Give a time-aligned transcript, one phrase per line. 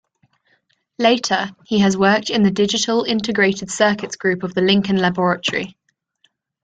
[0.97, 5.77] Later, he has worked in the Digital Integrated Circuits Group of the Lincoln Laboratory.